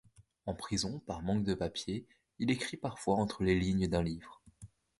[0.47, 2.07] En prison, par manque de papier,
[2.39, 4.41] il écrit parfois entre les lignes d'un livre.